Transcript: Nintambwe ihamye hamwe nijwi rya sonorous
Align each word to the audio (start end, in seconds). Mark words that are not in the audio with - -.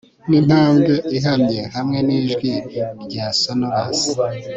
Nintambwe 0.29 0.93
ihamye 1.17 1.61
hamwe 1.75 1.99
nijwi 2.07 2.51
rya 3.05 3.27
sonorous 3.41 3.99